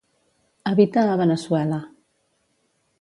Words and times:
Habita 0.69 1.03
a 1.15 1.19
Veneçuela. 1.21 1.81